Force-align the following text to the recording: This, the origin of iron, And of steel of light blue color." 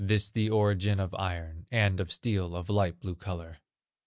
This, 0.03 0.31
the 0.31 0.49
origin 0.49 0.99
of 0.99 1.13
iron, 1.13 1.67
And 1.69 1.99
of 1.99 2.11
steel 2.11 2.55
of 2.55 2.71
light 2.71 2.99
blue 2.99 3.13
color." 3.13 3.57